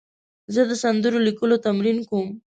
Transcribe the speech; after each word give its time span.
زه 0.53 0.61
د 0.69 0.71
سندرو 0.83 1.19
لیکلو 1.27 1.55
تمرین 1.65 1.97
کوم. 2.09 2.27